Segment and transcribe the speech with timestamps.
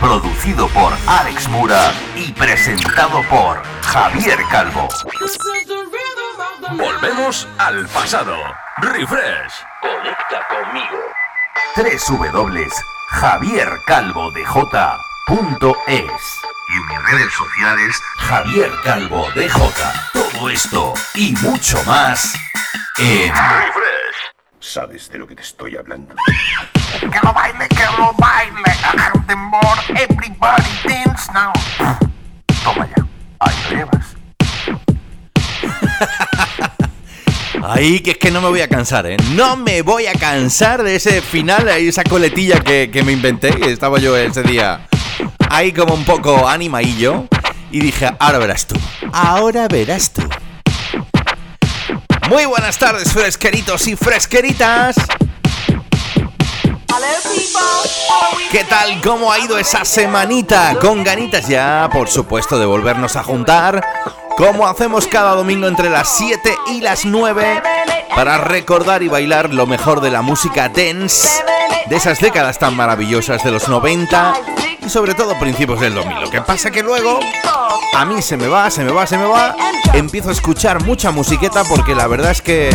[0.00, 4.88] producido por Alex Mura y presentado por Javier Calvo.
[6.72, 8.36] Volvemos al pasado.
[8.78, 9.52] Refresh.
[9.80, 10.98] Conecta conmigo.
[11.74, 12.68] 3 W
[13.10, 14.44] Javier Calvo de
[16.70, 19.50] y en mis redes sociales Javier Calvo DJ.
[20.12, 22.34] Todo esto y mucho más
[22.98, 24.37] en Refresh.
[24.68, 26.14] Sabes de lo que te estoy hablando.
[27.00, 28.70] Que lo baile, que lo baile.
[29.34, 31.50] More, everybody dance now.
[32.62, 33.06] Toma ya,
[33.38, 34.06] ahí lo llevas.
[37.64, 39.16] Ahí que es que no me voy a cansar, ¿eh?
[39.34, 43.70] No me voy a cansar de ese final, esa coletilla que, que me inventé.
[43.70, 44.86] Estaba yo ese día
[45.50, 47.26] ahí como un poco animadillo.
[47.70, 48.76] Y dije, ahora verás tú.
[49.12, 50.22] Ahora verás tú.
[52.28, 54.96] Muy buenas tardes, fresqueritos y fresqueritas.
[58.52, 59.00] ¿Qué tal?
[59.00, 60.76] ¿Cómo ha ido esa semanita?
[60.78, 63.82] Con ganitas ya, por supuesto, de volvernos a juntar,
[64.38, 67.60] como hacemos cada domingo entre las 7 y las 9,
[68.14, 71.28] para recordar y bailar lo mejor de la música dance,
[71.86, 74.34] de esas décadas tan maravillosas de los 90
[74.86, 76.20] y sobre todo principios del 2000.
[76.20, 77.18] Lo que pasa que luego
[77.96, 79.56] a mí se me va, se me va, se me va.
[79.92, 82.70] Empiezo a escuchar mucha musiqueta porque la verdad es que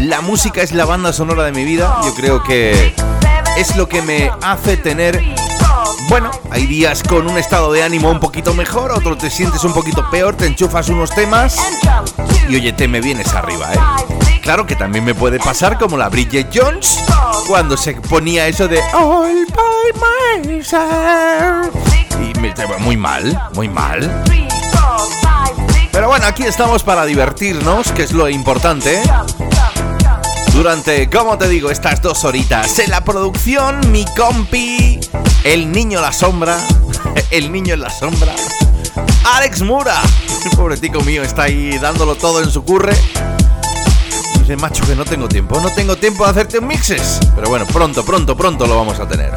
[0.00, 2.00] la música es la banda sonora de mi vida.
[2.02, 2.96] Yo creo que
[3.56, 5.22] es lo que me hace tener...
[6.18, 9.74] Bueno, hay días con un estado de ánimo un poquito mejor, otros te sientes un
[9.74, 11.58] poquito peor, te enchufas unos temas
[12.48, 14.40] y oye, te me vienes arriba, ¿eh?
[14.40, 17.04] Claro que también me puede pasar como la Bridget Jones
[17.46, 21.74] cuando se ponía eso de All by myself.
[22.18, 24.24] Y me muy mal, muy mal.
[25.92, 29.02] Pero bueno, aquí estamos para divertirnos, que es lo importante.
[30.56, 34.98] Durante, como te digo, estas dos horitas en la producción, mi compi,
[35.44, 36.58] el niño la sombra,
[37.30, 38.34] el niño en la sombra,
[39.34, 40.00] Alex Mura.
[40.44, 42.96] El pobre tico mío está ahí dándolo todo en su curre.
[44.40, 47.20] Dice, macho, que no tengo tiempo, no tengo tiempo de hacerte un mixes.
[47.34, 49.34] Pero bueno, pronto, pronto, pronto lo vamos a tener.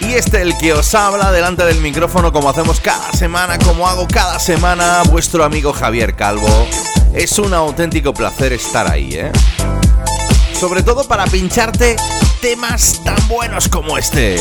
[0.00, 4.08] Y este el que os habla delante del micrófono como hacemos cada semana, como hago
[4.08, 6.66] cada semana, vuestro amigo Javier Calvo.
[7.14, 9.32] Es un auténtico placer estar ahí, ¿eh?
[10.58, 11.94] Sobre todo para pincharte
[12.42, 14.36] temas tan buenos como este.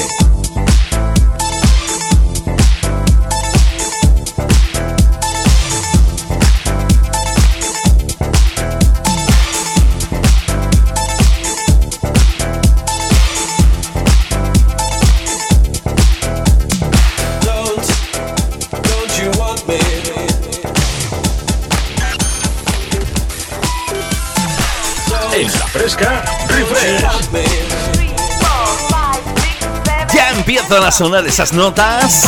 [30.14, 32.24] Ya empiezan a sonar esas notas.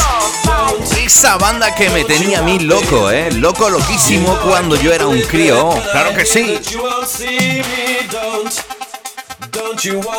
[0.98, 3.32] Esa banda que me tenía a mí loco, ¿eh?
[3.34, 5.70] Loco, loquísimo cuando yo era un crío.
[5.92, 6.58] Claro que sí.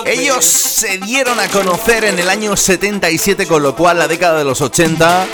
[0.05, 4.45] Ellos se dieron a conocer en el año 77, con lo cual la década de
[4.45, 5.27] los 80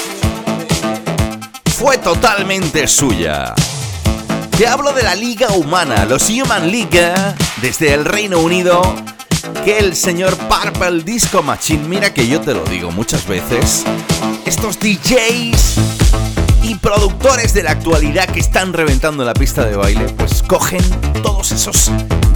[1.76, 3.54] fue totalmente suya.
[4.56, 7.12] Te hablo de la Liga Humana, los Human League,
[7.60, 8.80] desde el Reino Unido,
[9.66, 13.84] que el señor Purple Disco Machine, mira que yo te lo digo muchas veces,
[14.46, 15.76] estos DJs
[16.62, 20.82] y productores de la actualidad que están reventando la pista de baile, pues cogen
[21.22, 21.90] todos esos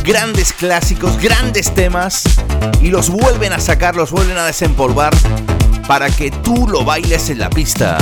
[0.05, 2.25] grandes clásicos, grandes temas
[2.83, 5.15] y los vuelven a sacar, los vuelven a desempolvar
[5.89, 7.97] para que tú lo bailes en la pista.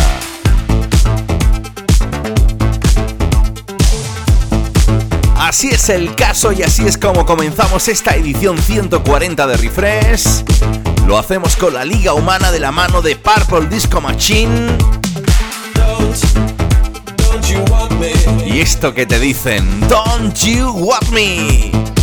[5.49, 10.45] Así es el caso y así es como comenzamos esta edición 140 de Refresh.
[11.07, 14.77] Lo hacemos con la Liga Humana de la mano de Purple Disco Machine.
[18.45, 21.98] Y esto que te dicen, Don't You Want Me.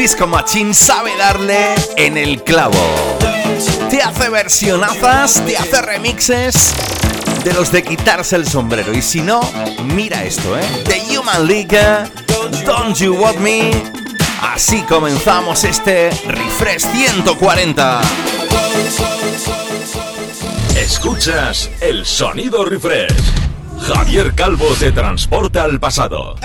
[0.00, 2.72] Disco Machine sabe darle en el clavo.
[3.90, 6.72] Te hace versionazas, te hace remixes
[7.44, 8.94] de los de quitarse el sombrero.
[8.94, 9.42] Y si no,
[9.84, 10.64] mira esto, ¿eh?
[10.86, 11.78] The Human League,
[12.64, 13.72] Don't You Want Me.
[14.40, 18.00] Así comenzamos este Refresh 140.
[20.76, 23.12] Escuchas el sonido Refresh.
[23.82, 26.36] Javier Calvo te transporta al pasado.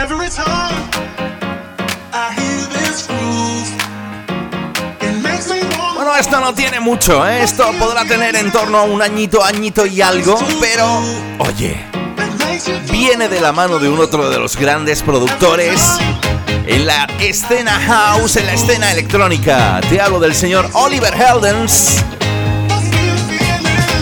[6.36, 7.44] Esto no tiene mucho, ¿eh?
[7.44, 10.86] Esto podrá tener en torno a un añito, añito y algo, pero,
[11.40, 11.86] oye,
[12.92, 15.82] viene de la mano de un otro de los grandes productores
[16.68, 19.80] en la escena house, en la escena electrónica.
[19.90, 22.04] Te hablo del señor Oliver Heldens.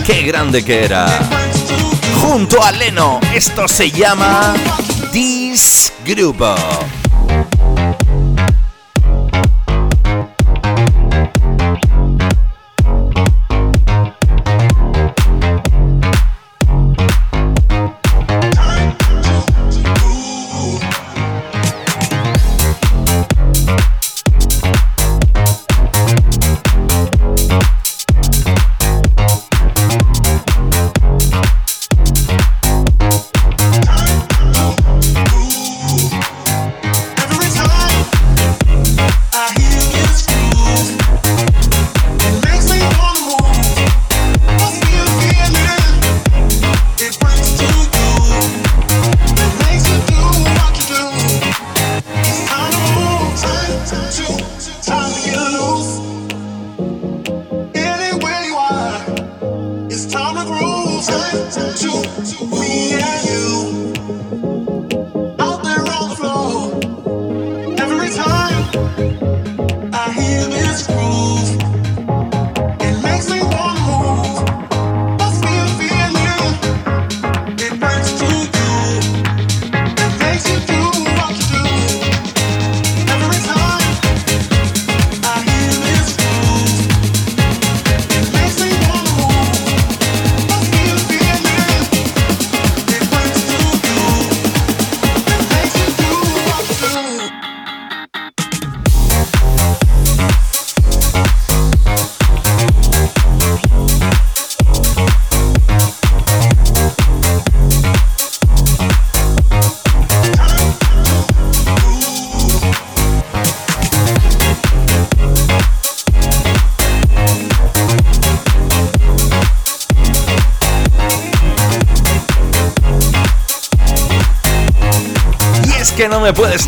[0.04, 1.06] Qué grande que era.
[2.20, 4.54] Junto a Leno, esto se llama
[5.12, 6.42] This Group.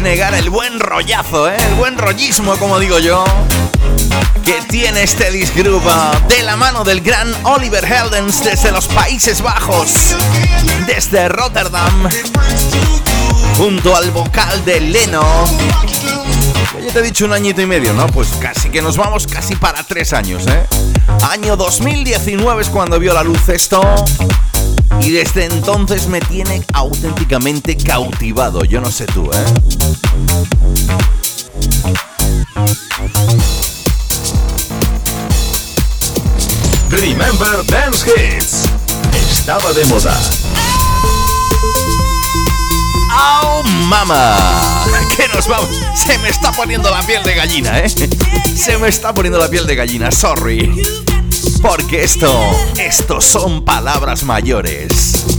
[0.06, 1.56] Negar el buen rollazo, ¿eh?
[1.68, 3.24] el buen rollismo, como digo yo,
[4.44, 10.14] que tiene este disgrupa de la mano del gran Oliver Heldens desde los Países Bajos,
[10.86, 12.08] desde Rotterdam,
[13.58, 15.24] junto al vocal de Leno.
[16.86, 18.06] Ya te he dicho un añito y medio, ¿no?
[18.06, 20.66] Pues casi que nos vamos casi para tres años, ¿eh?
[21.32, 23.82] Año 2019 es cuando vio la luz esto.
[25.00, 28.64] Y desde entonces me tiene auténticamente cautivado.
[28.64, 29.95] Yo no sé tú, ¿eh?
[37.00, 38.62] Remember Dance Hits.
[39.30, 40.18] Estaba de moda.
[43.12, 44.34] ¡Oh, mama!
[45.14, 45.68] Que nos vamos.
[45.94, 47.88] Se me está poniendo la piel de gallina, ¿eh?
[47.88, 50.82] Se me está poniendo la piel de gallina, sorry.
[51.60, 52.32] Porque esto,
[52.78, 55.35] esto son palabras mayores.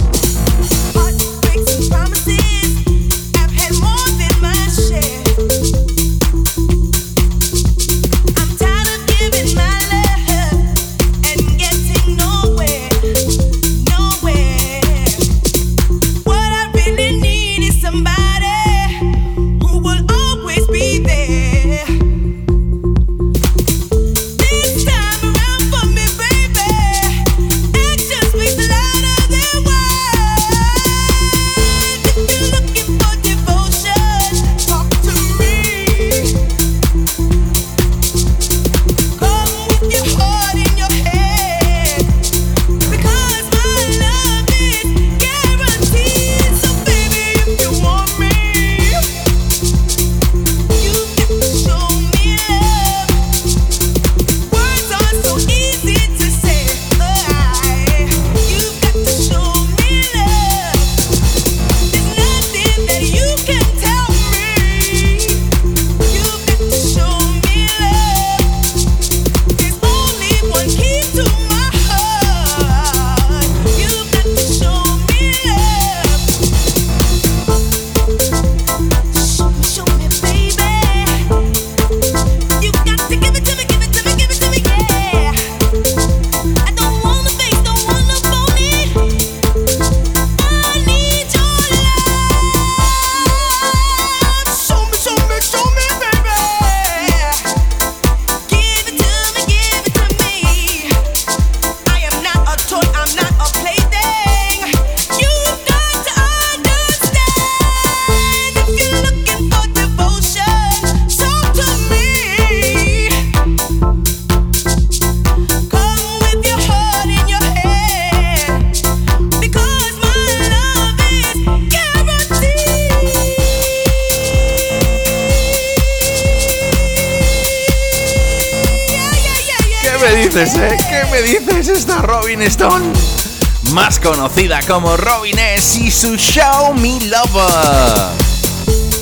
[134.68, 138.12] Como Robin S y su Show Me Lover.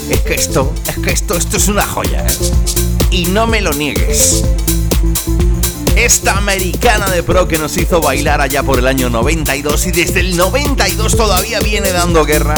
[0.10, 2.52] Es que esto, es que esto, esto es una joya, ¿eh?
[3.10, 4.44] Y no me lo niegues.
[5.96, 10.20] Esta americana de pro que nos hizo bailar allá por el año 92 y desde
[10.20, 12.56] el 92 todavía viene dando guerra.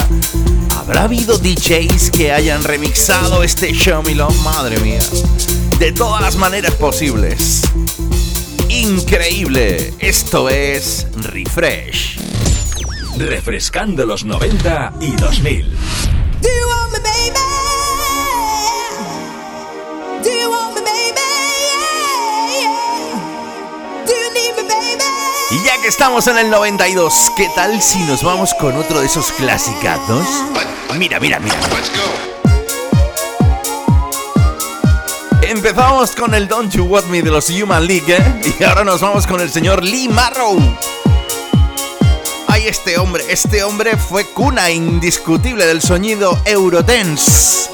[0.78, 4.36] ¿Habrá habido DJs que hayan remixado este Show Me Love?
[4.44, 5.00] Madre mía.
[5.80, 7.62] De todas las maneras posibles
[8.70, 9.94] increíble.
[10.00, 12.07] Esto es Refresh.
[13.18, 15.74] Refrescando los 90 y 2000.
[25.50, 29.08] Y ya que estamos en el 92, ¿qué tal si nos vamos con otro de
[29.08, 30.28] esos clasicazos?
[30.98, 31.56] Mira, mira, mira.
[35.42, 38.54] Empezamos con el Don't You Want Me de los Human League, ¿eh?
[38.60, 40.60] Y ahora nos vamos con el señor Lee Marrow.
[42.58, 47.70] Ay, este hombre, este hombre fue cuna indiscutible del sonido Eurodance.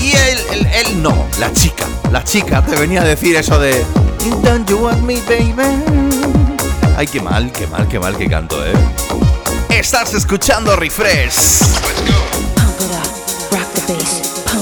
[0.00, 3.84] Y él, él, él no, la chica, la chica te venía a decir eso de
[4.42, 5.82] Don't You Want Me, baby.
[6.96, 8.72] Ay, qué mal, qué mal, qué mal que canto, ¿eh?
[9.68, 11.34] Estás escuchando Refresh.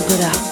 [0.09, 0.46] Suenan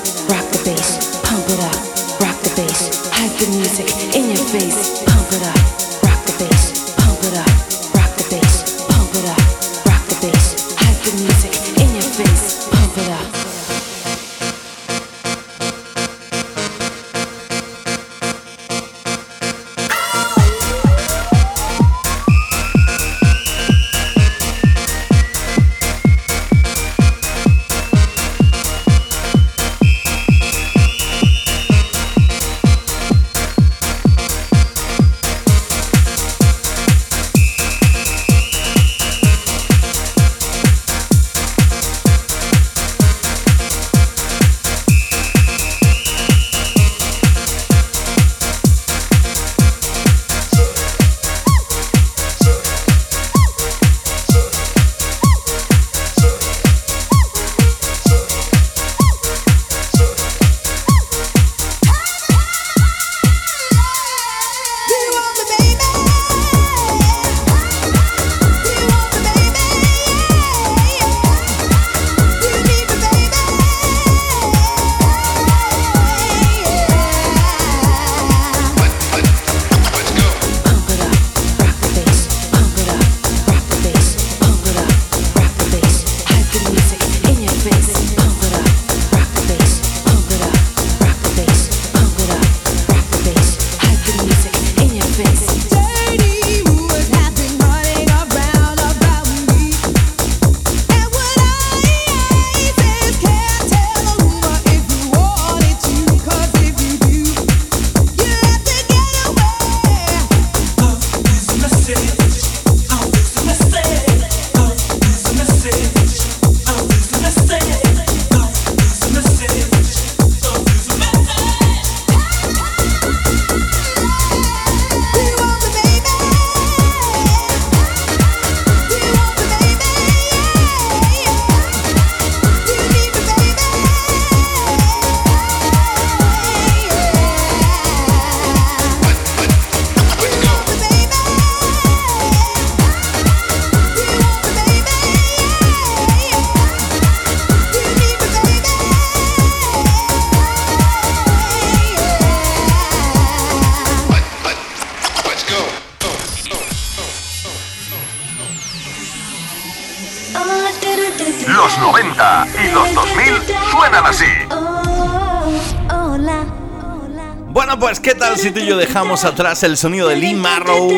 [167.85, 170.91] pues qué tal si tú y yo dejamos atrás el sonido de Lee Marrow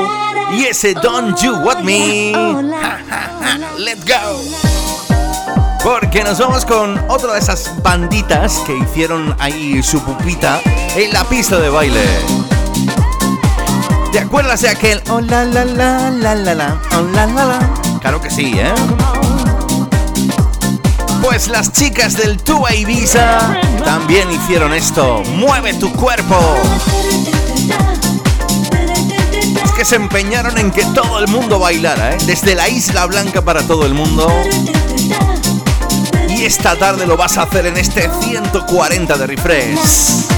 [0.52, 2.30] y ese Don't You Want Me.
[3.76, 4.40] Let's go.
[5.82, 10.60] Porque nos vamos con otra de esas banditas que hicieron ahí su pupita
[10.94, 12.04] en la pista de baile.
[14.12, 17.98] ¿Te acuerdas de aquel oh la la la la la la oh la la la?
[18.00, 18.72] Claro que sí, ¿eh?
[21.26, 25.24] Pues las chicas del Tua Ibiza también hicieron esto.
[25.34, 26.38] Mueve tu cuerpo.
[29.64, 32.18] Es que se empeñaron en que todo el mundo bailara, ¿eh?
[32.26, 34.32] Desde la Isla Blanca para todo el mundo.
[36.28, 40.35] Y esta tarde lo vas a hacer en este 140 de refresh.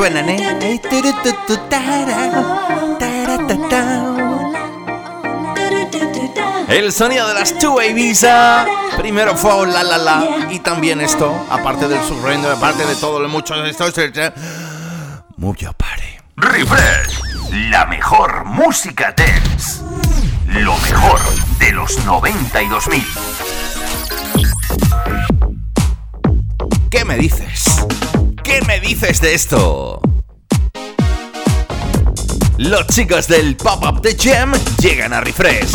[0.00, 0.80] Suenan, ¿eh?
[6.68, 8.64] El sonido de las Two Ibiza.
[8.96, 10.24] Primero fue la la la.
[10.50, 13.84] Y también esto, aparte del surrender, aparte de todo lo mucho de esto.
[15.36, 16.22] Mucho pare.
[16.36, 17.20] Refresh.
[17.68, 19.82] La mejor música dance.
[20.46, 21.20] Lo mejor
[21.58, 23.04] de los 92.000.
[26.90, 27.84] ¿Qué me dices?
[28.50, 30.00] ¿Qué me dices de esto?
[32.58, 35.70] Los chicos del Pop-Up The Jam llegan a Refresh.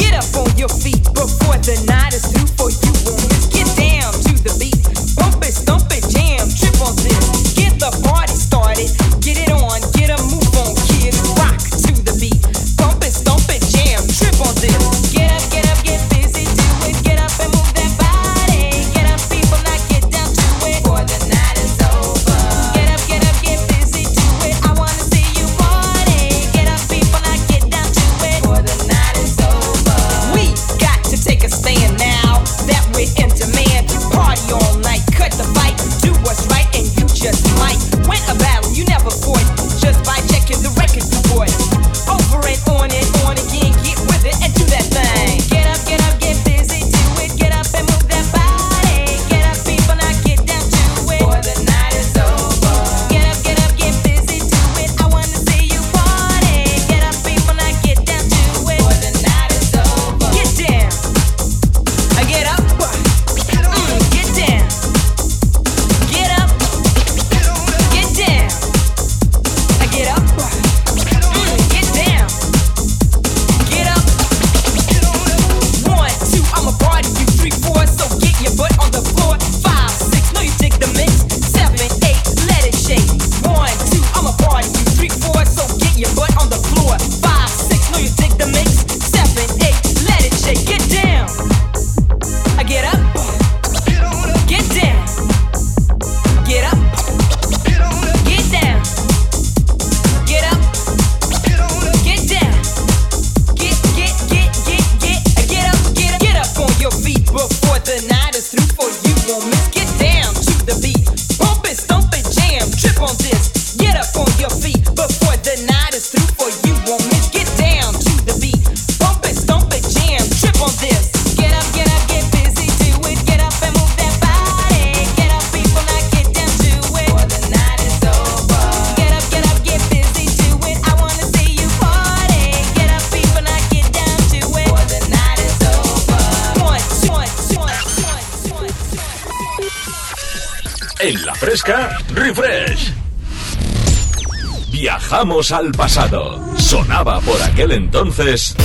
[145.52, 146.42] Al pasado.
[146.58, 148.56] Sonaba por aquel entonces.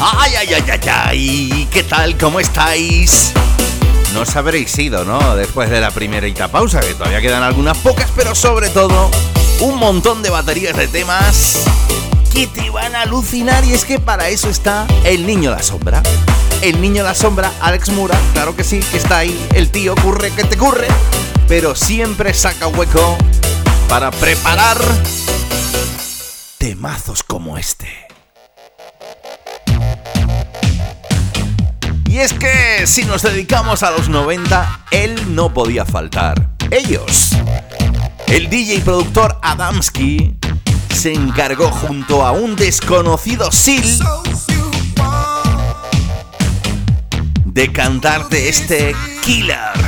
[0.00, 1.68] ¡Ay, ay, ay, ay, ay!
[1.70, 2.18] ¿Qué tal?
[2.18, 3.32] ¿Cómo estáis?
[4.14, 5.36] No os habréis ido, ¿no?
[5.36, 9.10] Después de la primerita pausa, que todavía quedan algunas pocas, pero sobre todo
[9.60, 11.62] un montón de baterías de temas
[12.32, 16.02] que te van a alucinar y es que para eso está El Niño la Sombra
[16.62, 20.30] el niño la sombra, Alex Mura, claro que sí, que está ahí, el tío curre
[20.30, 20.88] que te curre,
[21.50, 23.18] pero siempre saca hueco
[23.88, 24.78] para preparar
[26.58, 27.88] temazos como este.
[32.06, 36.50] Y es que si nos dedicamos a los 90, él no podía faltar.
[36.70, 37.30] Ellos.
[38.28, 40.36] El DJ y productor Adamski
[40.94, 43.98] se encargó junto a un desconocido Sil
[47.44, 49.79] de cantarte este killer.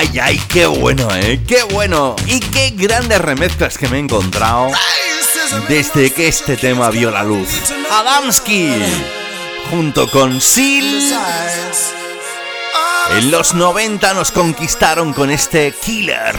[0.00, 1.40] Ay, ay, qué bueno, ¿eh?
[1.46, 2.16] Qué bueno.
[2.26, 4.70] Y qué grandes remezclas que me he encontrado
[5.68, 7.48] desde que este tema vio la luz.
[7.90, 8.70] Adamski,
[9.70, 10.88] junto con Sil.
[13.18, 16.34] En los 90 nos conquistaron con este killer.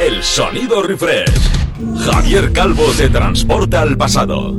[0.00, 1.30] El sonido refresh.
[2.04, 4.56] Javier Calvo te transporta al pasado.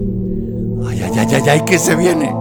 [0.89, 2.33] Ay, ay, ay, ay, ay, que se viene.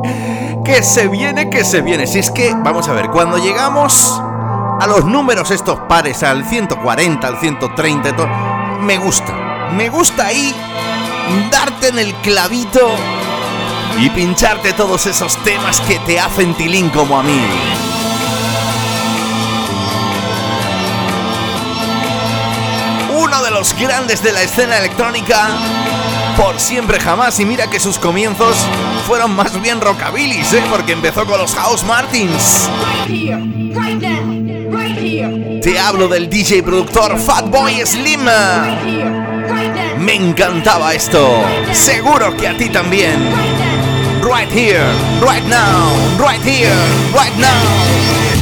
[0.65, 2.07] Que se viene, que se viene.
[2.07, 7.27] Si es que, vamos a ver, cuando llegamos a los números estos pares, al 140,
[7.27, 9.71] al 130, me gusta.
[9.73, 10.55] Me gusta ahí
[11.51, 12.89] darte en el clavito
[14.01, 17.41] y pincharte todos esos temas que te hacen tilín como a mí.
[23.59, 25.49] Los grandes de la escena electrónica
[26.37, 28.57] por siempre jamás y mira que sus comienzos
[29.05, 30.63] fueron más bien rockabilis, ¿eh?
[30.71, 32.71] porque empezó con los House Martins.
[35.61, 38.27] Te hablo del DJ productor Fatboy Slim.
[39.99, 41.43] Me encantaba esto.
[41.73, 43.19] Seguro que a ti también.
[44.23, 44.87] Right here,
[45.21, 46.71] right now, right here,
[47.13, 48.38] right now.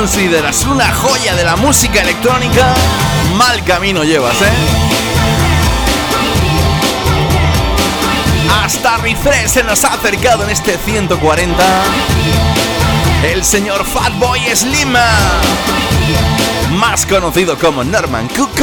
[0.00, 2.72] Consideras una joya de la música electrónica,
[3.36, 4.50] mal camino llevas, ¿eh?
[8.64, 11.54] Hasta Refresh se nos ha acercado en este 140.
[13.30, 14.94] El señor Fatboy Slim,
[16.78, 18.58] más conocido como Norman Cook,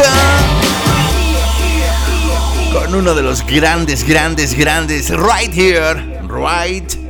[2.73, 7.07] con uno de los grandes, grandes, grandes, right here, right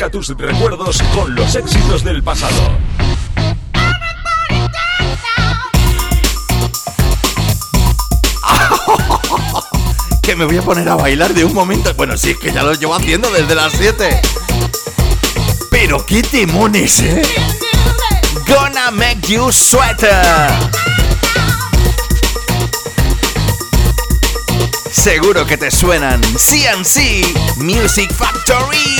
[0.00, 2.78] Refresca tus recuerdos con los éxitos del pasado.
[10.22, 11.92] que me voy a poner a bailar de un momento.
[11.94, 14.22] Bueno, sí, es que ya lo llevo haciendo desde las 7.
[15.70, 17.20] Pero qué temones, ¿eh?
[18.46, 20.48] Gonna make you sweater.
[24.90, 28.99] Seguro que te suenan CNC Music Factory.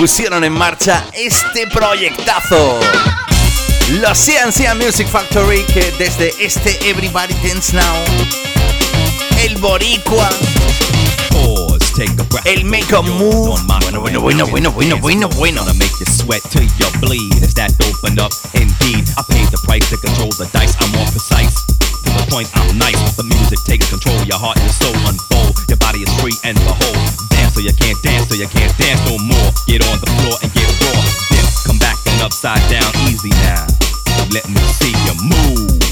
[0.00, 2.80] pusieron en marcha este proyectazo.
[3.90, 7.96] Los CNC Music Factory que desde este Everybody Dance Now,
[9.44, 10.30] el Boricua,
[12.46, 13.60] el Make a Move.
[13.66, 15.64] Bueno, bueno, bueno, bueno, bueno, bueno, bueno.
[15.74, 17.44] Make you sweat till you bleed.
[17.44, 19.04] As that open up, indeed.
[19.18, 20.74] I paid the price to control the dice.
[20.80, 21.54] I'm more precise.
[21.66, 23.16] To the point, I'm nice.
[23.16, 24.16] The music takes control.
[24.24, 25.58] Your heart and your soul unfold.
[25.68, 27.19] Your body is free and behold
[27.49, 29.49] Dance so you can't dance, so you can't dance no more.
[29.67, 31.01] Get on the floor and get raw.
[31.31, 32.91] Dip, come back and upside down.
[33.07, 33.65] Easy now.
[34.31, 35.85] Let me see you move.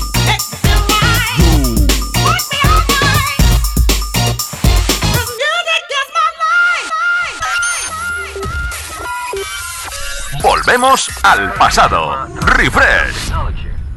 [10.42, 12.28] Volvemos al pasado.
[12.58, 13.32] Refresh.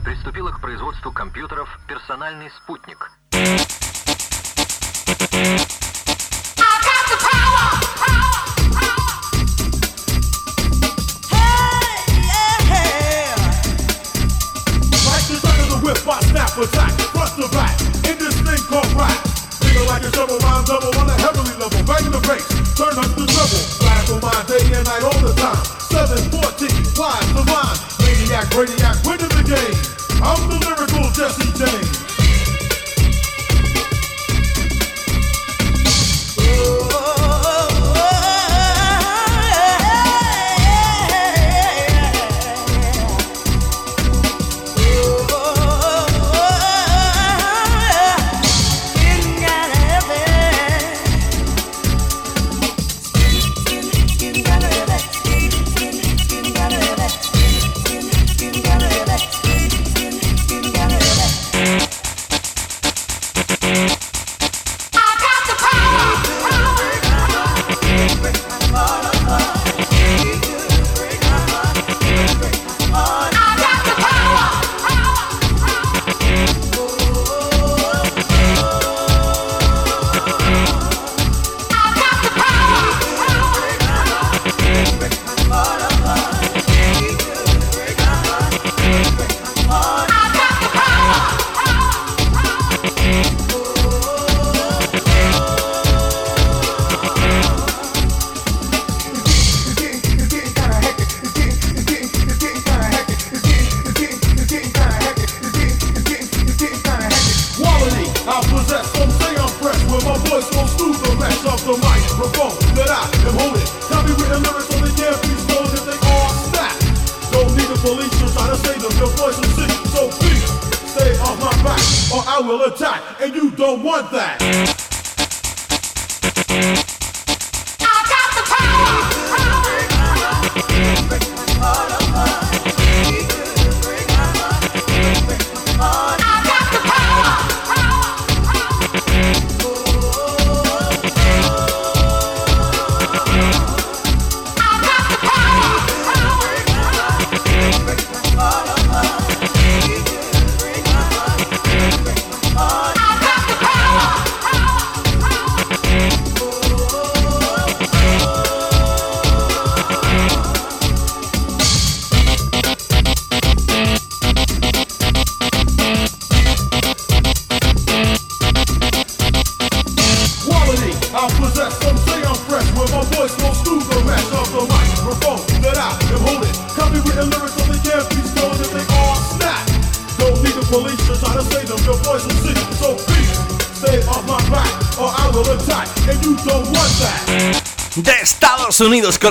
[0.04, 3.11] приступила к производству компьютеров «Персональный спутник».
[28.55, 30.21] Radiac, winning the game.
[30.23, 30.61] I'm the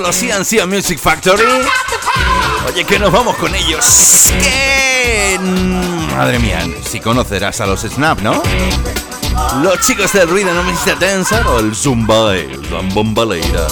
[0.01, 1.45] los CNC Music Factory.
[2.69, 3.85] Oye, que nos vamos con ellos.
[4.43, 5.39] Que...
[6.17, 8.43] Madre mía, si conocerás a los Snap, ¿no?
[9.63, 13.67] Los chicos del ruido no me hiciste Dancer o el Zumba, la bombaleira.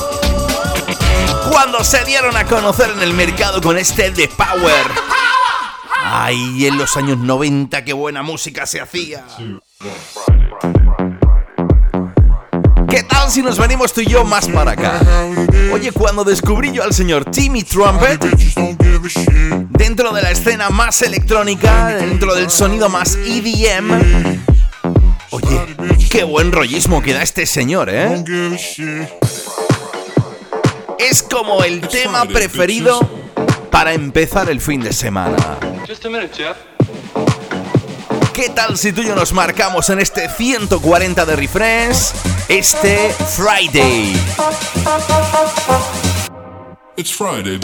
[1.51, 4.87] Cuando se dieron a conocer en el mercado con este The Power.
[6.05, 9.25] Ay, en los años 90 qué buena música se hacía.
[9.37, 9.59] ¿Qué
[13.29, 15.01] tal si nos venimos tú y yo más para acá?
[15.73, 18.25] Oye, cuando descubrí yo al señor Timmy Trumpet,
[19.71, 24.41] dentro de la escena más electrónica, dentro del sonido más EDM,
[25.31, 25.77] oye,
[26.11, 28.25] qué buen rollismo que da este señor, ¿eh?
[30.99, 33.01] Es como el tema preferido
[33.71, 35.37] para empezar el fin de semana.
[38.39, 42.13] ¿Qué tal si tú y yo nos marcamos en este 140 de refresh?
[42.49, 44.15] Este Friday.
[46.95, 47.59] Friday.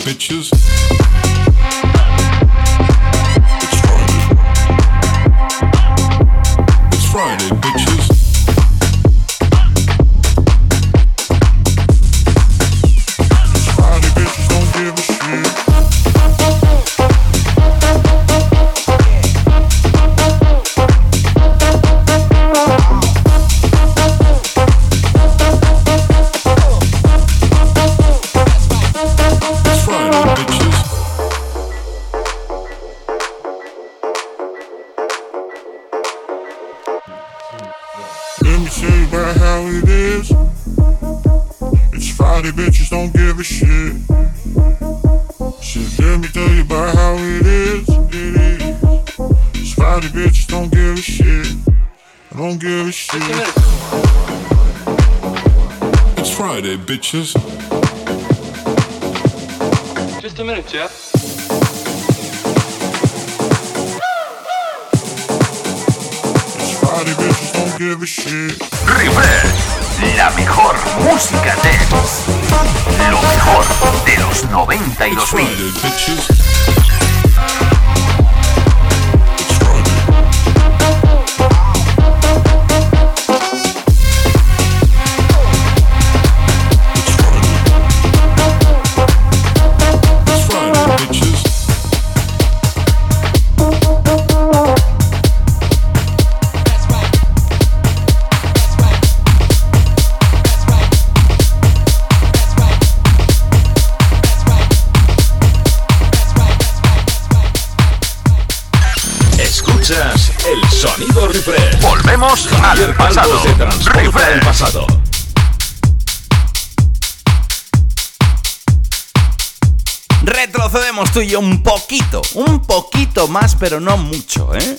[121.14, 124.78] Retrocedemos tú y yo un poquito, un poquito más, pero no mucho, ¿eh?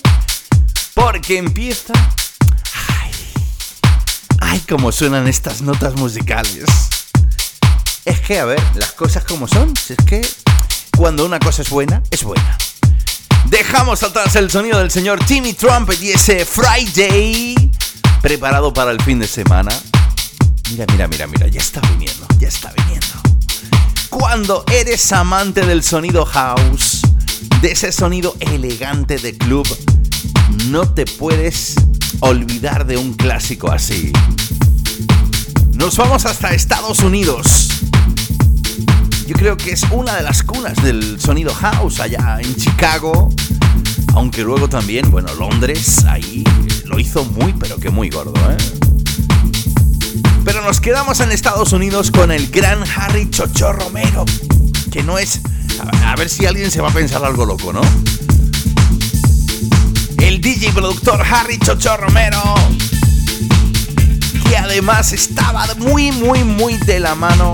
[0.94, 1.94] Porque empieza...
[2.90, 3.12] Ay,
[4.42, 6.66] ay, cómo suenan estas notas musicales.
[8.04, 10.28] Es que, a ver, las cosas como son, es que
[10.98, 12.58] cuando una cosa es buena, es buena.
[13.46, 17.72] Dejamos atrás el sonido del señor Timmy Trumpet y ese Friday
[18.22, 19.72] preparado para el fin de semana.
[20.72, 22.95] Mira, mira, mira, mira, ya está viniendo, ya está viniendo.
[24.18, 27.02] Cuando eres amante del sonido house,
[27.60, 29.68] de ese sonido elegante de club,
[30.68, 31.76] no te puedes
[32.22, 34.14] olvidar de un clásico así.
[35.74, 37.68] Nos vamos hasta Estados Unidos.
[39.28, 43.34] Yo creo que es una de las cunas del sonido house allá en Chicago.
[44.14, 46.46] Aunque luego también, bueno, Londres ahí
[46.86, 48.85] lo hizo muy, pero que muy gordo, ¿eh?
[50.46, 54.26] Pero nos quedamos en Estados Unidos con el gran Harry Chocho Romero.
[54.92, 55.42] Que no es.
[56.06, 57.82] A ver si alguien se va a pensar algo loco, ¿no?
[60.20, 62.42] El DJ productor Harry Chocho Romero.
[64.48, 67.52] Que además estaba muy, muy, muy de la mano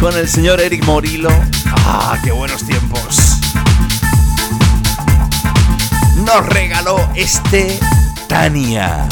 [0.00, 1.30] con el señor Eric Morillo.
[1.84, 3.38] ¡Ah, qué buenos tiempos!
[6.24, 7.78] Nos regaló este
[8.28, 9.06] Tania.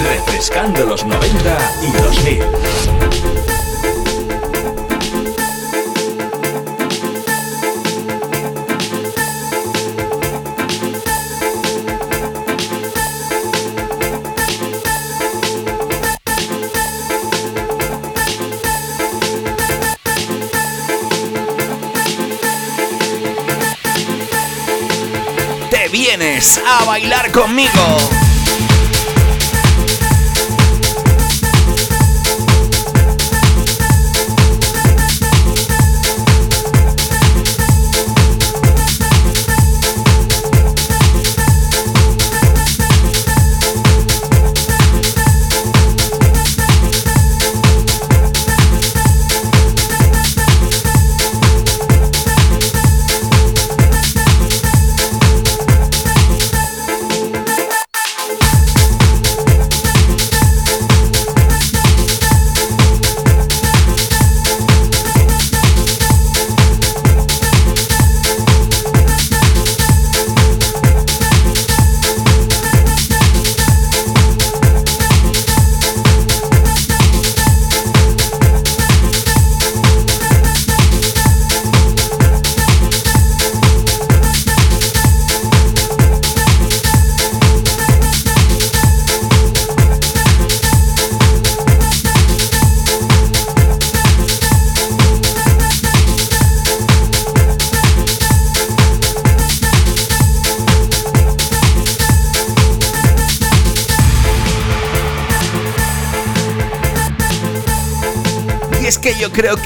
[0.00, 2.42] Refrescando los 90 y 2000.
[25.70, 28.27] Te vienes a bailar conmigo.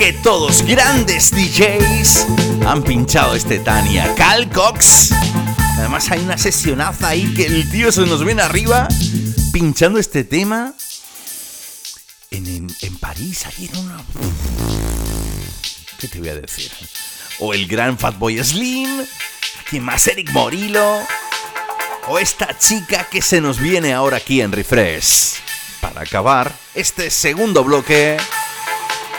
[0.02, 2.26] Que todos grandes DJs
[2.66, 4.12] han pinchado este Tania.
[4.16, 5.12] Cal Cox.
[5.78, 8.88] Además hay una sesionaza ahí que el tío se nos viene arriba
[9.52, 10.74] pinchando este tema
[12.32, 12.66] en,
[12.98, 14.04] París, ahí en una...
[16.00, 16.72] ¿Qué te voy a decir?
[17.38, 19.06] O el gran Fatboy Slim,
[19.70, 20.04] ¿quién más?
[20.08, 20.98] Eric Morillo,
[22.08, 25.34] o esta chica que se nos viene ahora aquí en Refresh.
[25.80, 28.16] Para acabar este segundo bloque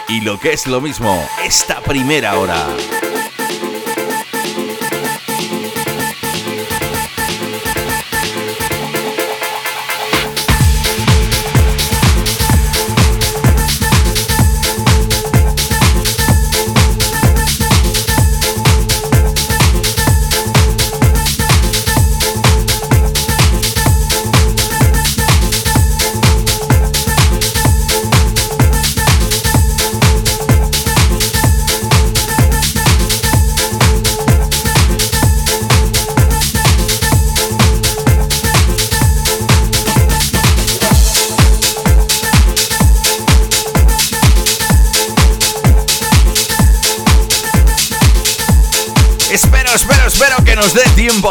[0.09, 2.67] y lo que es lo mismo, esta primera hora.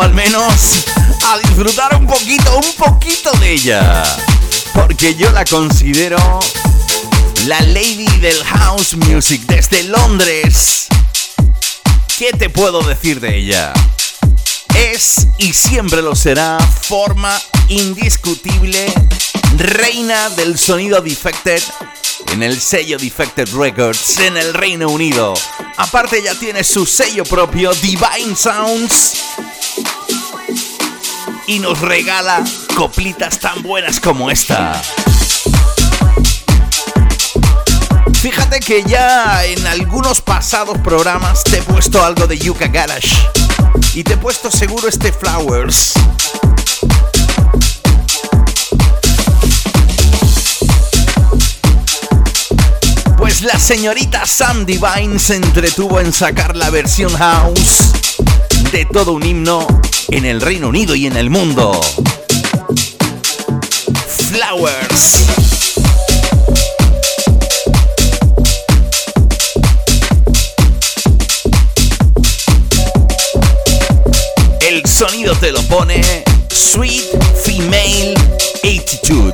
[0.01, 0.84] Al menos
[1.26, 4.05] a disfrutar un poquito, un poquito de ella.
[4.72, 6.18] Porque yo la considero
[7.47, 10.86] la lady del house music desde Londres.
[12.18, 13.72] ¿Qué te puedo decir de ella?
[14.74, 17.38] Es y siempre lo será forma
[17.68, 18.93] indiscutible
[19.59, 21.62] reina del sonido defected
[22.32, 25.34] en el sello Defected Records en el Reino Unido.
[25.76, 29.32] Aparte ya tiene su sello propio Divine Sounds
[31.47, 32.43] y nos regala
[32.76, 34.80] coplitas tan buenas como esta.
[38.20, 43.16] Fíjate que ya en algunos pasados programas te he puesto algo de Yuka Garage
[43.95, 45.95] y te he puesto seguro este Flowers.
[53.16, 57.93] Pues la señorita Sam Divine se entretuvo en sacar la versión house
[58.70, 59.66] de todo un himno
[60.12, 61.80] en el Reino Unido y en el mundo.
[64.28, 65.24] Flowers.
[74.60, 76.02] El sonido te lo pone
[76.50, 77.04] Sweet
[77.44, 78.14] Female
[78.62, 79.32] Attitude.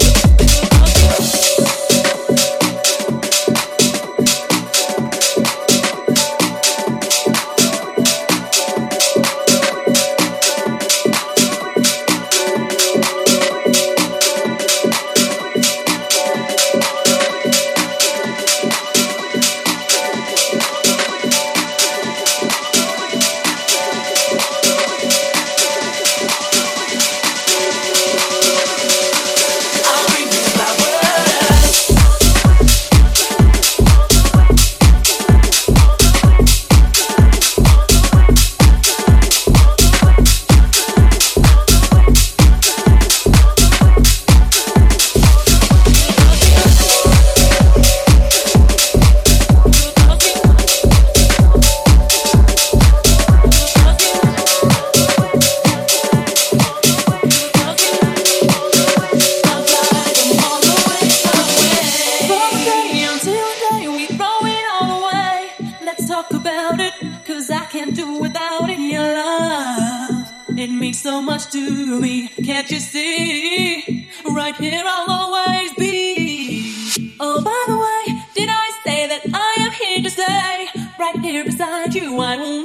[72.59, 74.09] Can't you see?
[74.35, 76.75] Right here I'll always be.
[77.21, 80.67] Oh, by the way, did I say that I am here to stay?
[80.99, 82.58] Right here beside you, I will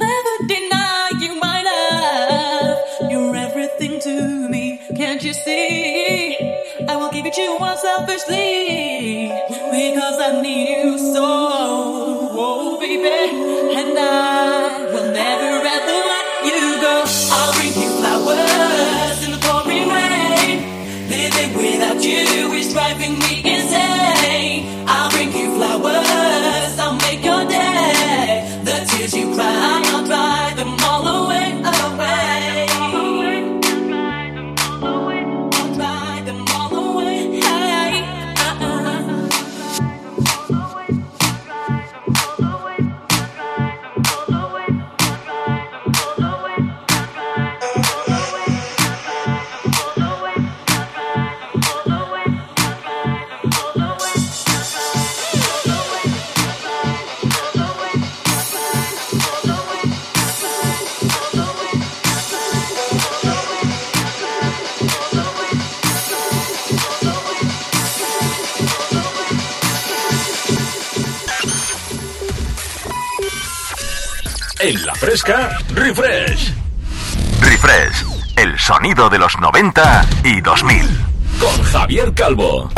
[75.94, 76.52] refresh.
[77.40, 80.88] Refresh, el sonido de los 90 y 2000.
[81.38, 82.68] Con Javier Calvo.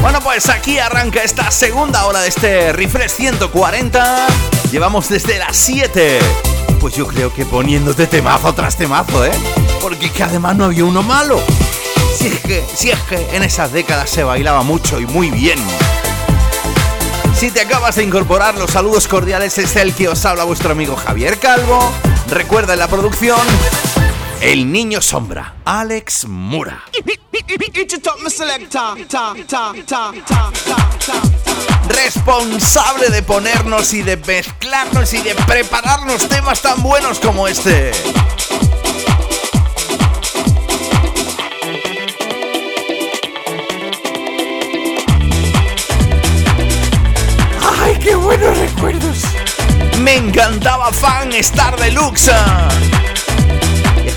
[0.00, 4.26] Bueno, pues aquí arranca esta segunda hora de este Refresh 140.
[4.72, 6.18] Llevamos desde las 7.
[6.80, 9.32] Pues yo creo que poniéndote temazo tras temazo, ¿eh?
[9.80, 11.40] Porque que además no había uno malo.
[12.18, 15.58] Si es que, si es que en esas décadas se bailaba mucho y muy bien.
[17.36, 20.96] Si te acabas de incorporar, los saludos cordiales es el que os habla vuestro amigo
[20.96, 21.92] Javier Calvo.
[22.30, 23.38] Recuerda en la producción
[24.40, 26.82] el niño sombra, Alex Mura.
[31.88, 37.92] Responsable de ponernos y de mezclarnos y de prepararnos temas tan buenos como este.
[48.38, 49.22] Buenos recuerdos!
[50.00, 52.32] Me encantaba Fan Star Deluxe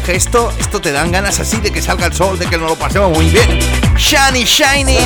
[0.07, 2.76] esto, esto te dan ganas así de que salga el sol, de que nos lo
[2.76, 3.59] pasemos muy bien.
[3.95, 4.97] Shiny, shiny.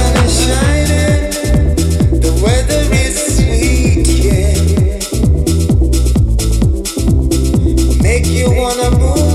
[8.02, 9.33] Make you wanna move.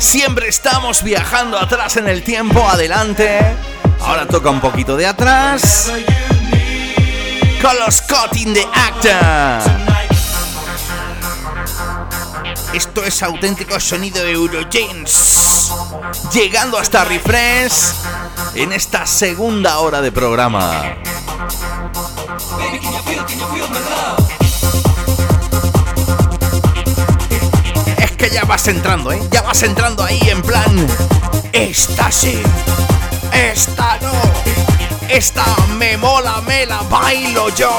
[0.00, 3.38] Siempre estamos viajando atrás en el tiempo, adelante.
[4.00, 5.92] Ahora toca un poquito de atrás.
[7.60, 9.60] Con los Scott de Acta.
[12.72, 15.70] Esto es auténtico sonido de Eurogenes.
[16.32, 17.92] Llegando hasta Refresh
[18.54, 20.96] en esta segunda hora de programa.
[28.30, 29.20] Ya vas entrando, ¿eh?
[29.30, 30.86] Ya vas entrando ahí en plan...
[31.52, 32.42] Esta sí.
[33.32, 34.12] esta no.
[35.08, 35.44] Esta
[35.76, 37.70] me mola, me la bailo yo.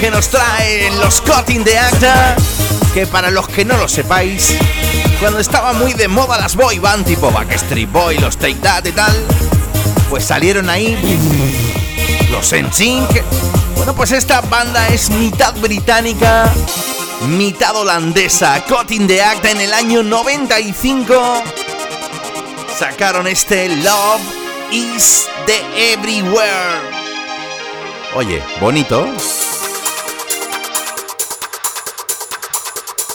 [0.00, 2.36] Que nos trae los Cutting de Acta.
[2.94, 4.54] Que para los que no lo sepáis,
[5.20, 8.92] cuando estaba muy de moda las boy band tipo Backstreet Boy, los Take That y
[8.92, 9.14] tal,
[10.08, 10.96] pues salieron ahí
[12.30, 13.22] los NSYNC.
[13.76, 16.50] Bueno, pues esta banda es mitad británica,
[17.28, 18.64] mitad holandesa.
[18.64, 21.42] Cutting de Acta en el año 95
[22.80, 24.22] sacaron este Love
[24.72, 26.80] is the Everywhere.
[28.14, 29.06] Oye, bonito.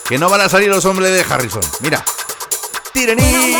[0.07, 1.63] Que no van a salir los hombres de Harrison.
[1.79, 2.05] Mira.
[2.93, 3.57] Tirenit.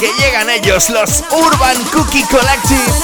[0.00, 2.94] que llegan ellos, los Urban Cookie Collective.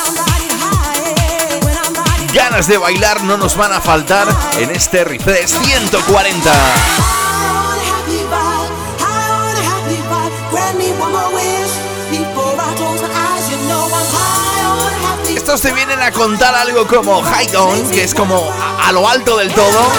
[2.32, 4.26] Ganas de bailar no nos van a faltar
[4.58, 7.23] en este refresh 140.
[15.44, 19.36] Estos te vienen a contar algo como High On, que es como a, lo alto
[19.36, 19.92] del todo.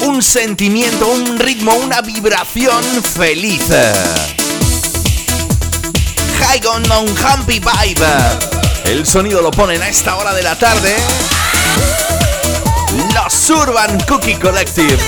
[0.00, 3.62] Un sentimiento, un ritmo, una vibración feliz.
[6.40, 8.06] High On on Happy Vibe.
[8.86, 10.96] El sonido lo ponen a esta hora de la tarde.
[13.14, 14.98] Los Urban Cookie Collective.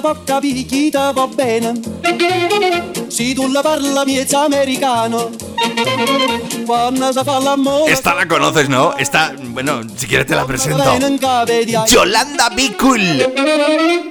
[0.00, 1.74] Poca picchita va bene.
[3.08, 5.30] Si tu la parla miezza americano.
[7.86, 8.96] Esta la conoces, ¿no?
[8.96, 10.82] Esta, bueno, si quieres te la presento.
[11.86, 14.09] Yolanda Bicul.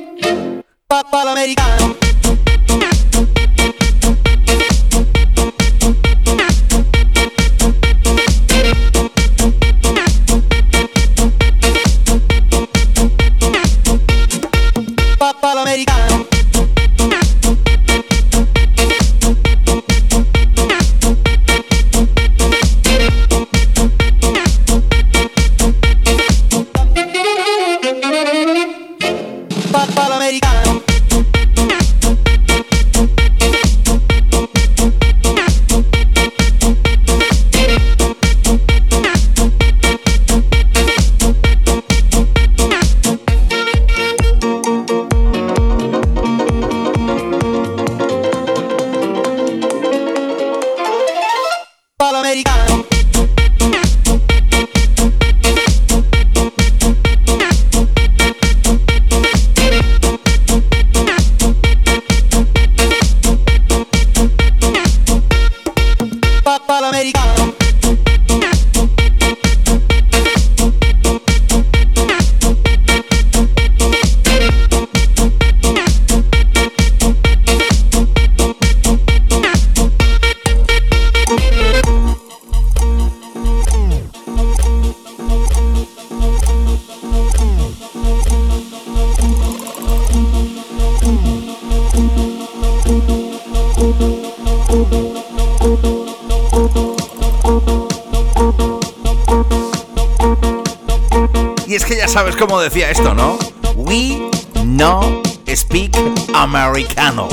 [102.39, 103.37] Como decía esto, ¿no?
[103.75, 104.31] We
[104.65, 105.95] no speak
[106.33, 107.29] americano.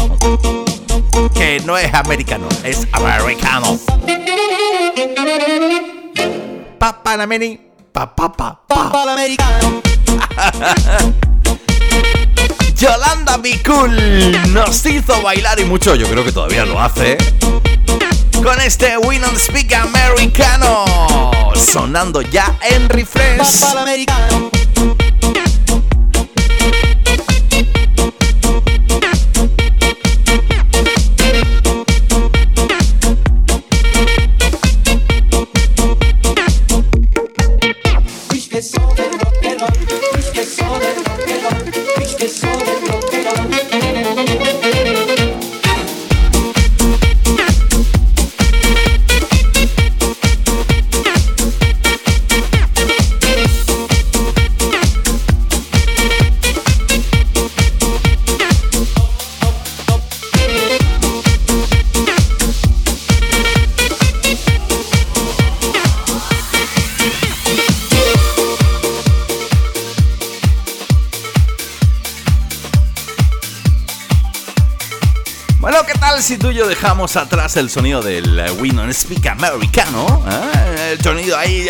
[1.35, 3.79] Que no es americano, es americano.
[6.79, 7.59] Papanameni,
[7.91, 9.81] papá, americano.
[12.77, 17.17] Yolanda Be Cool nos hizo bailar y mucho, yo creo que todavía lo hace.
[18.43, 20.85] Con este We Don't Speak Americano
[21.55, 23.63] sonando ya en refresh.
[23.65, 24.51] americano.
[76.27, 80.95] Si tú y yo dejamos atrás el sonido del Don't Speak americano, ¿eh?
[80.95, 81.69] el sonido ahí.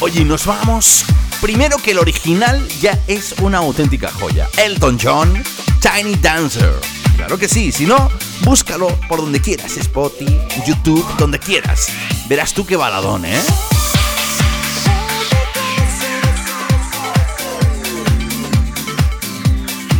[0.00, 1.06] Oye, nos vamos.
[1.40, 4.50] Primero que el original ya es una auténtica joya.
[4.58, 5.42] Elton John,
[5.80, 6.74] Tiny Dancer.
[7.16, 8.10] Claro que sí, si no,
[8.42, 11.88] búscalo por donde quieras, Spotify, YouTube, donde quieras.
[12.28, 13.40] Verás tú qué baladón, ¿eh?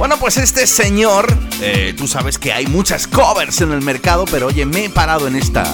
[0.09, 1.31] Bueno, pues este señor,
[1.61, 5.29] eh, tú sabes que hay muchas covers en el mercado, pero oye, me he parado
[5.29, 5.65] en esta.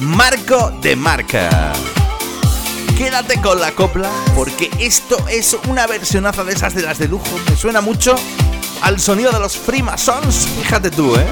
[0.00, 1.72] Marco de marca.
[2.98, 7.30] Quédate con la copla, porque esto es una versionaza de esas de las de lujo.
[7.48, 8.14] Me suena mucho
[8.82, 11.26] al sonido de los Freemasons, fíjate tú, ¿eh?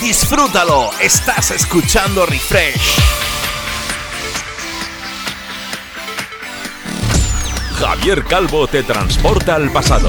[0.00, 3.23] Disfrútalo, estás escuchando Refresh.
[7.84, 10.08] Javier Calvo te transporta al pasado.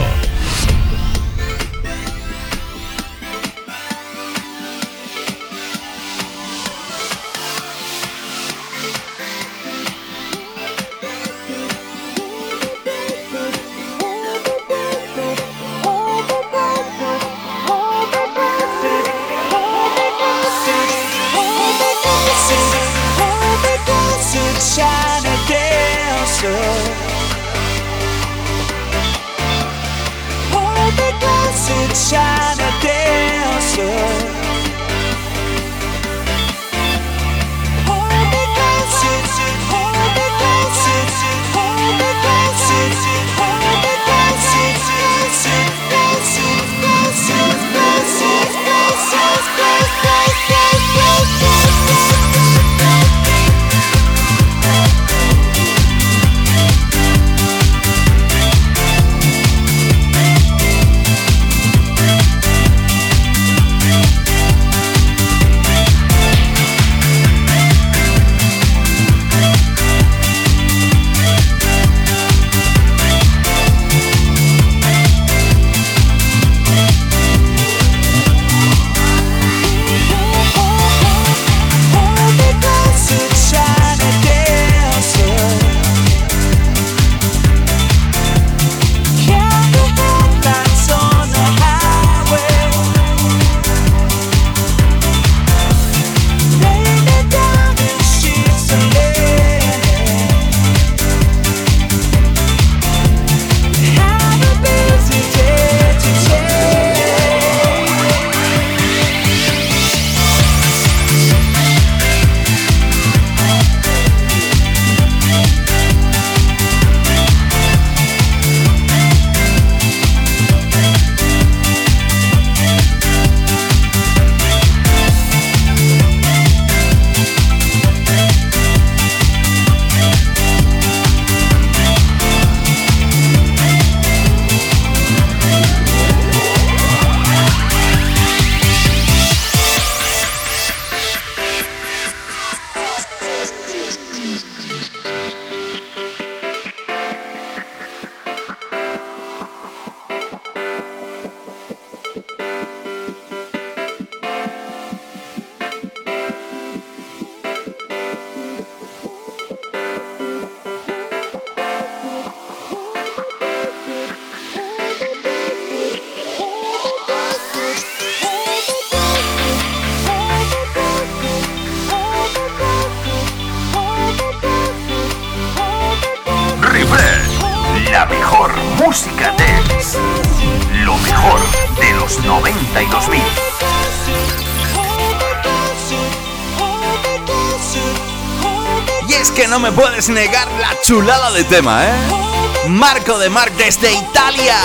[191.35, 192.67] De tema, ¿eh?
[192.69, 194.55] Marco de Marc desde Italia,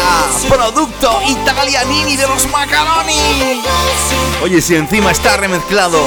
[0.49, 3.61] producto italianini de los macaroni.
[4.41, 5.99] Oye, si encima está remezclado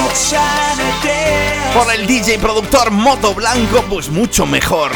[1.74, 4.90] por el DJ productor Moto Blanco, pues mucho mejor.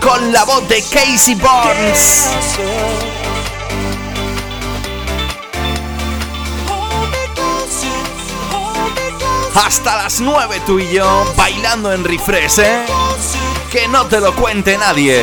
[0.00, 2.28] Con la voz de Casey Barnes.
[9.52, 12.86] hasta las 9 tú y yo bailando en refresh, ¿eh?
[13.70, 15.22] Que no te lo cuente nadie.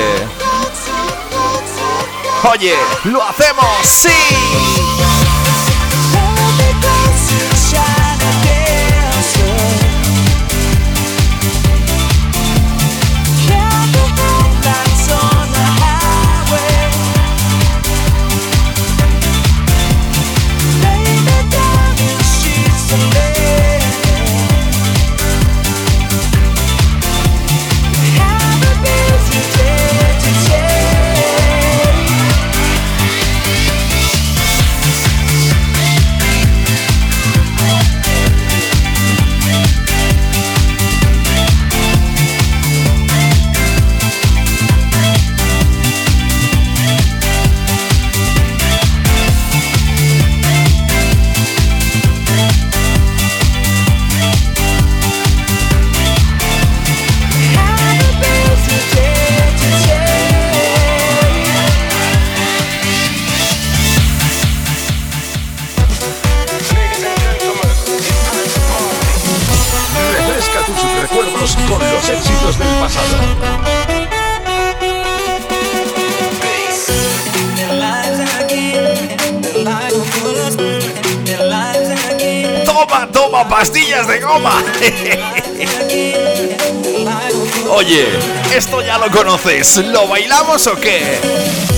[2.50, 4.10] Oye, lo hacemos, sí.
[87.88, 88.06] Oye,
[88.54, 89.78] esto ya lo conoces.
[89.78, 91.77] ¿Lo bailamos o qué?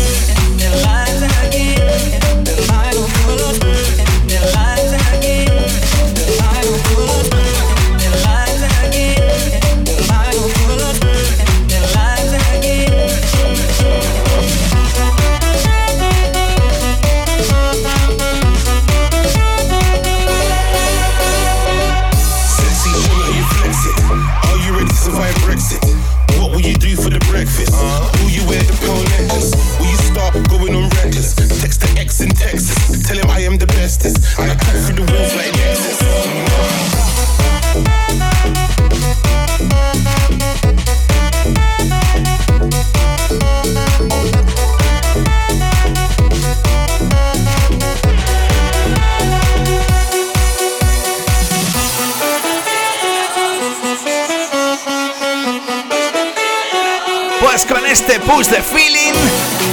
[58.30, 59.15] Push de feeling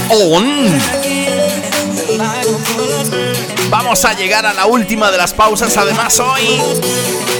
[0.09, 0.79] on.
[3.69, 5.77] Vamos a llegar a la última de las pausas.
[5.77, 6.61] Además, hoy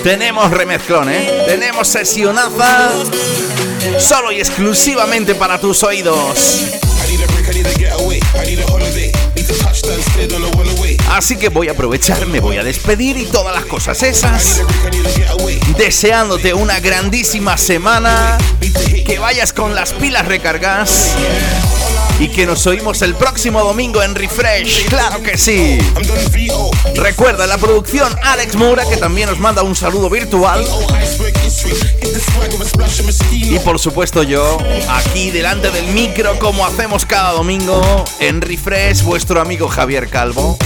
[0.04, 1.44] tenemos remezclón, ¿eh?
[1.48, 2.92] Tenemos sesionaza
[4.00, 6.66] solo y exclusivamente para tus oídos.
[11.10, 14.62] Así que voy a aprovechar, me voy a despedir y todas las cosas esas.
[15.78, 18.38] Deseándote una grandísima semana,
[19.08, 21.16] que vayas con las pilas recargadas
[22.20, 24.86] y que nos oímos el próximo domingo en Refresh.
[24.88, 25.78] Claro que sí.
[26.96, 30.66] Recuerda la producción Alex Moura que también nos manda un saludo virtual.
[33.32, 34.58] Y por supuesto yo,
[34.90, 40.58] aquí delante del micro como hacemos cada domingo en Refresh, vuestro amigo Javier Calvo.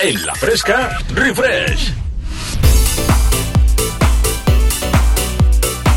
[0.00, 1.92] En la fresca, refresh.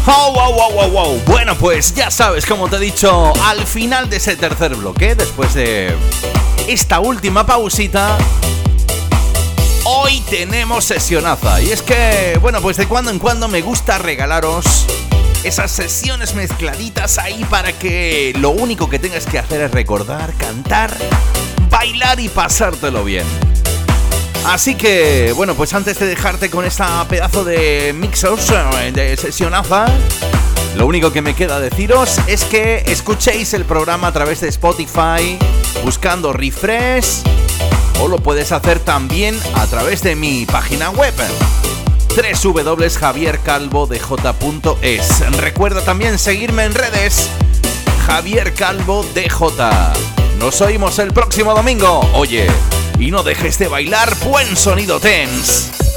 [0.07, 1.21] Oh, wow, wow, wow, wow.
[1.27, 5.53] Bueno, pues ya sabes, como te he dicho, al final de ese tercer bloque, después
[5.53, 5.95] de
[6.67, 8.17] esta última pausita,
[9.83, 11.61] hoy tenemos sesionaza.
[11.61, 14.87] Y es que, bueno, pues de cuando en cuando me gusta regalaros
[15.43, 20.91] esas sesiones mezcladitas ahí para que lo único que tengas que hacer es recordar, cantar,
[21.69, 23.50] bailar y pasártelo bien.
[24.45, 29.85] Así que, bueno, pues antes de dejarte con esta pedazo de mixos, eh, de sesionaza,
[30.75, 35.37] lo único que me queda deciros es que escuchéis el programa a través de Spotify
[35.83, 37.21] buscando Refresh
[37.99, 41.13] o lo puedes hacer también a través de mi página web
[42.43, 47.29] www.javiercalvodj.es Recuerda también seguirme en redes
[48.07, 49.59] Javier Calvo DJ.
[50.39, 51.99] Nos oímos el próximo domingo.
[52.13, 52.47] Oye,
[53.01, 55.90] y no dejes de bailar buen sonido tense.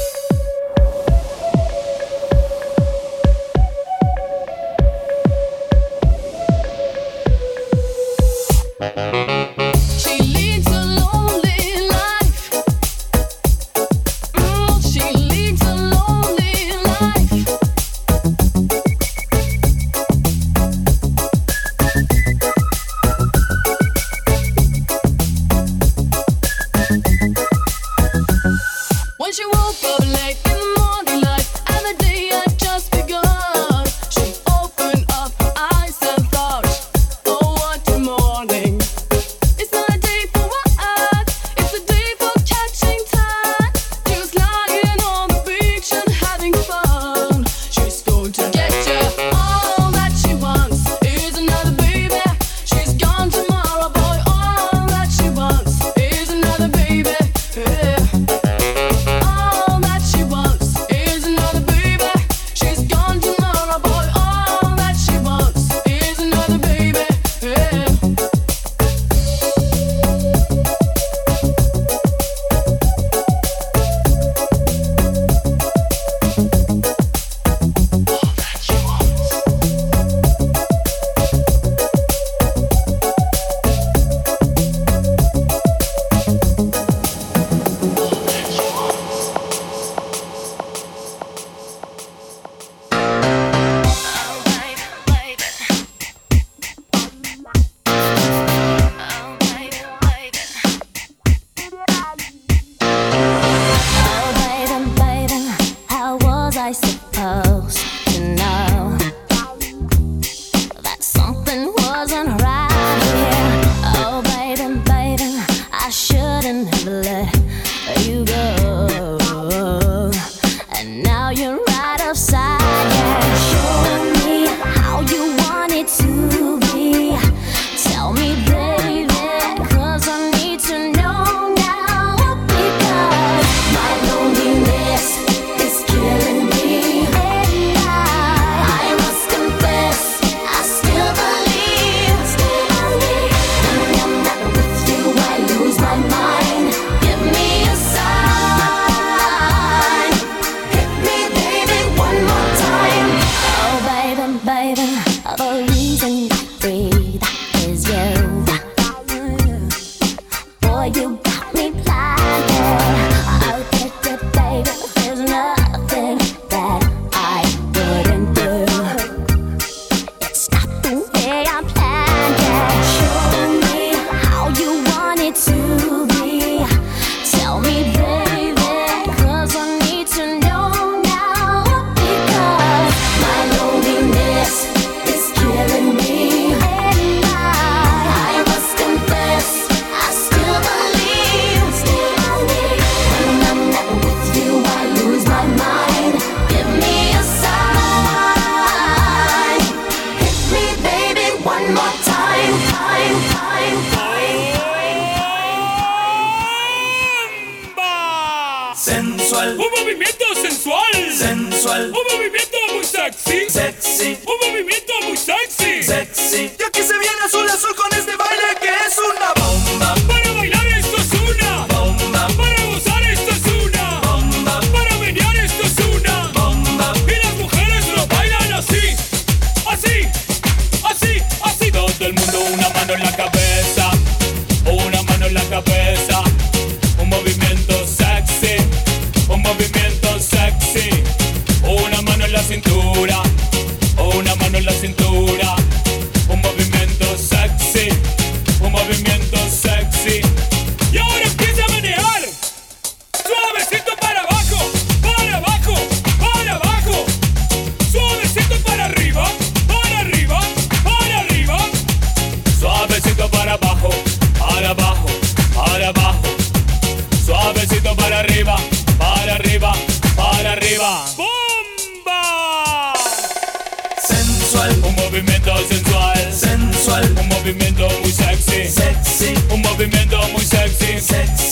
[277.75, 278.71] będą mój sexy.
[278.71, 279.33] Sexy.
[279.53, 281.01] Umowy będą mój sexy.
[281.01, 281.44] Sexy.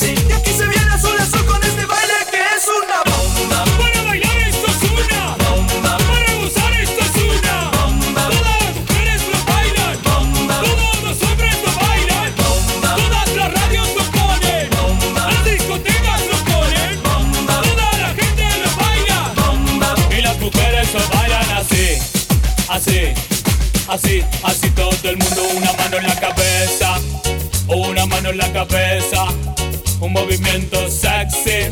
[30.34, 31.72] movimiento sexy,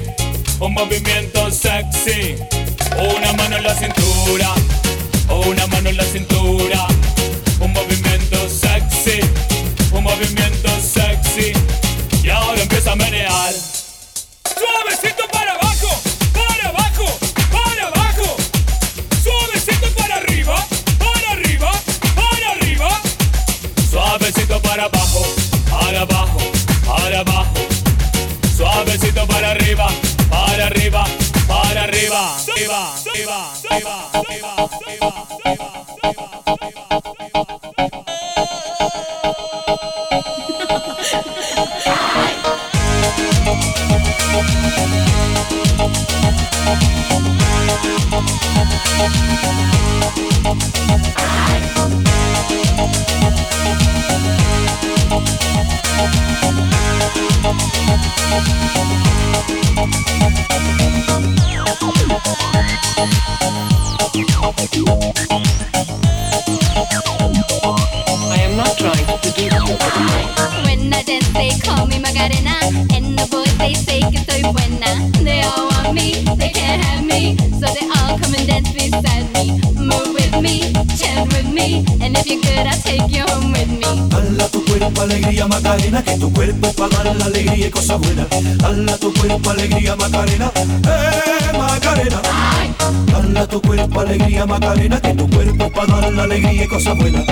[0.60, 2.36] un movimiento sexy.
[2.96, 4.54] Una mano en la cintura,
[86.90, 88.28] palmar la alegría y cosas buenas.
[89.00, 90.52] Tu cuerpo alegría, Macarena.
[90.56, 92.22] ¡Eh, Macarena!
[93.48, 95.00] Tu cuerpo alegría, Macarena.
[95.00, 97.26] Que tu cuerpo para dar la alegría y cosas buenas.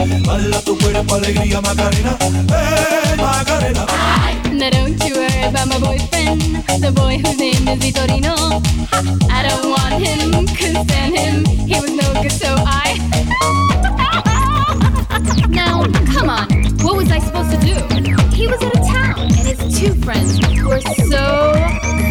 [0.64, 2.16] Tu cuerpo alegría, Macarena.
[2.22, 3.86] ¡Eh, Macarena!
[4.52, 6.42] Now don't you worry about my boyfriend,
[6.82, 8.62] the boy whose name is Vitorino.
[9.32, 11.46] I don't want him, couldn't stand him.
[11.46, 13.00] He was no good, so I.
[15.50, 16.48] now, come on.
[16.84, 17.76] What was I supposed to do?
[18.36, 19.39] He was out of town.
[19.90, 20.70] two friends who
[21.10, 21.54] so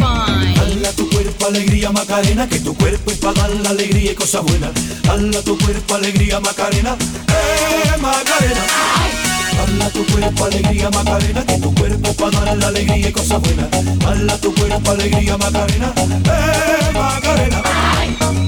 [0.02, 0.56] fine.
[0.96, 4.70] Tu cuerpo alegría Macarena, que tu cuerpo es para dar la alegría y cosas buenas.
[5.09, 6.96] Hala tu cuerpo alegría Macarena,
[7.28, 8.62] eh Macarena.
[9.62, 13.68] Hala tu cuerpo alegría Macarena, que tu cuerpo para dar la alegría y cosas buenas.
[14.06, 17.62] Hala tu cuerpo alegría Macarena, eh Macarena.
[17.64, 18.48] Ay.